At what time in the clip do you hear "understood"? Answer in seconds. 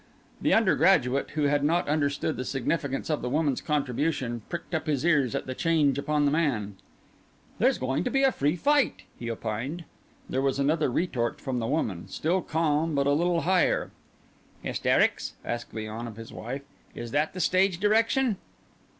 1.87-2.35